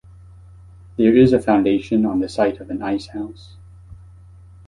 [0.97, 3.53] There is a foundation on the site of an ice house.